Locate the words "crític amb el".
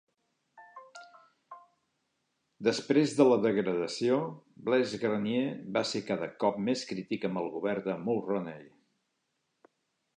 6.93-7.51